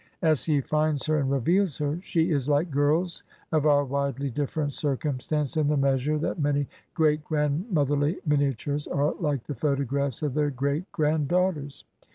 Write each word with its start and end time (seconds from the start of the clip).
As 0.23 0.45
he 0.45 0.61
finds 0.61 1.05
her 1.05 1.19
and 1.19 1.29
reveals 1.29 1.77
her 1.77 1.99
she 2.01 2.31
is 2.31 2.49
like 2.49 2.71
girls 2.71 3.21
of 3.51 3.67
our 3.67 3.85
widely 3.85 4.31
different 4.31 4.71
circtimstance 4.71 5.55
in 5.57 5.67
the 5.67 5.77
measure 5.77 6.17
that 6.17 6.39
many 6.39 6.65
great 6.95 7.23
grandmotherly 7.23 8.17
miniatures 8.25 8.87
are 8.87 9.13
like 9.19 9.43
the 9.43 9.53
photographs 9.53 10.23
of 10.23 10.33
their 10.33 10.49
great 10.49 10.91
granddaughters. 10.91 11.83